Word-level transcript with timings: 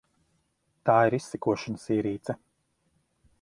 Tā 0.89 0.95
ir 1.09 1.17
izsekošanas 1.17 1.85
ierīce. 1.97 2.37